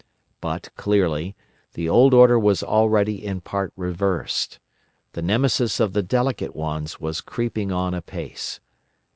But, 0.41 0.71
clearly, 0.75 1.35
the 1.73 1.87
old 1.87 2.11
order 2.15 2.39
was 2.39 2.63
already 2.63 3.23
in 3.23 3.39
part 3.39 3.71
reversed. 3.75 4.57
The 5.13 5.21
Nemesis 5.21 5.79
of 5.79 5.93
the 5.93 6.01
delicate 6.01 6.55
ones 6.55 6.99
was 6.99 7.21
creeping 7.21 7.71
on 7.71 7.93
apace. 7.93 8.59